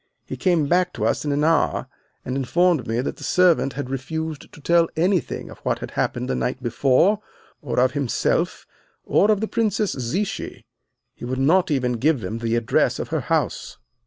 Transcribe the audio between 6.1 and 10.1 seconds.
the night before, or of himself, or of the Princess